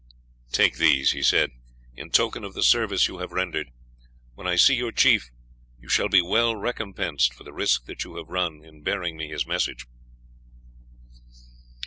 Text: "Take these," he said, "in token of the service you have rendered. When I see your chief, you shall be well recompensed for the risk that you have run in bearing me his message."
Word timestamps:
"Take 0.51 0.77
these," 0.77 1.11
he 1.11 1.21
said, 1.21 1.51
"in 1.95 2.09
token 2.09 2.43
of 2.43 2.55
the 2.55 2.63
service 2.63 3.07
you 3.07 3.19
have 3.19 3.31
rendered. 3.31 3.69
When 4.33 4.47
I 4.47 4.55
see 4.55 4.73
your 4.73 4.91
chief, 4.91 5.29
you 5.79 5.89
shall 5.89 6.09
be 6.09 6.23
well 6.23 6.55
recompensed 6.55 7.35
for 7.35 7.43
the 7.43 7.53
risk 7.53 7.85
that 7.85 8.03
you 8.03 8.15
have 8.15 8.29
run 8.29 8.65
in 8.65 8.81
bearing 8.81 9.15
me 9.15 9.27
his 9.27 9.45
message." 9.45 9.85